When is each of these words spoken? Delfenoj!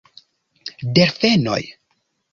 Delfenoj! 0.95 1.63